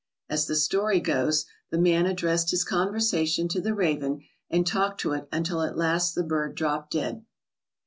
As 0.29 0.47
the 0.47 0.55
story 0.55 0.99
goes, 0.99 1.45
the 1.69 1.77
man 1.77 2.07
addressed 2.07 2.49
his 2.49 2.63
conversation 2.63 3.47
to 3.49 3.61
the 3.61 3.75
raven 3.75 4.23
and 4.49 4.65
talked 4.65 4.99
to 5.01 5.13
it 5.13 5.27
until 5.31 5.61
at 5.61 5.77
last 5.77 6.15
the 6.15 6.23
bird 6.23 6.55
dropped 6.55 6.93
dead. 6.93 7.23